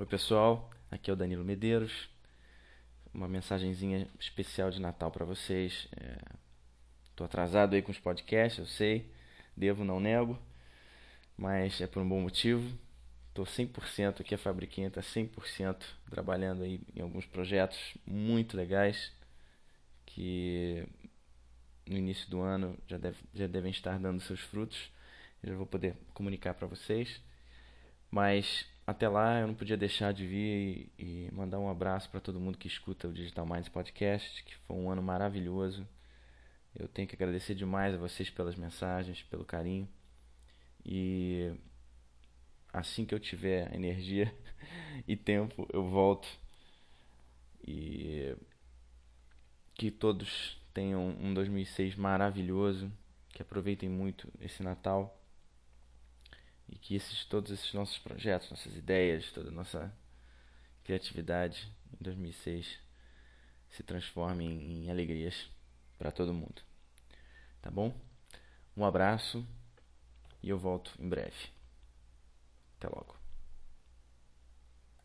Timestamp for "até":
28.88-29.06, 72.76-72.88